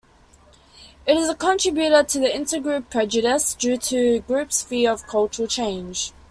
It 1.05 1.15
is 1.15 1.29
a 1.29 1.35
contributor 1.35 2.01
to 2.01 2.17
intergroup 2.21 2.89
prejudice 2.89 3.53
due 3.53 3.77
to 3.77 4.21
groups' 4.21 4.63
fear 4.63 4.91
of 4.91 5.05
cultural 5.05 5.47
change. 5.47 6.11